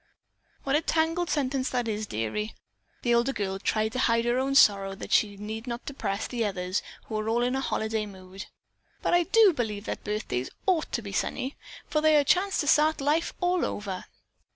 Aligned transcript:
"What 0.63 0.75
a 0.75 0.81
tangled 0.81 1.27
up 1.27 1.31
sentence 1.31 1.69
that 1.69 1.87
is, 1.87 2.07
dearie!" 2.07 2.55
The 3.03 3.13
older 3.13 3.33
girl 3.33 3.59
tried 3.59 3.91
to 3.91 3.99
hide 3.99 4.25
her 4.25 4.39
own 4.39 4.55
sorrow 4.55 4.95
that 4.95 5.11
she 5.11 5.37
need 5.37 5.67
not 5.67 5.85
depress 5.85 6.25
the 6.25 6.43
others 6.43 6.81
who 7.05 7.13
were 7.17 7.29
all 7.29 7.43
in 7.43 7.55
a 7.55 7.61
holiday 7.61 8.07
mood. 8.07 8.47
"But 9.03 9.13
I 9.13 9.21
do 9.25 9.53
believe 9.53 9.85
that 9.85 10.03
birthdays 10.03 10.49
ought 10.65 10.91
to 10.93 11.03
be 11.03 11.11
sunny, 11.11 11.55
for 11.87 12.01
they 12.01 12.17
are 12.17 12.21
a 12.21 12.25
chance 12.25 12.59
to 12.61 12.67
start 12.67 12.99
life 12.99 13.35
all 13.41 13.63
over." 13.63 14.05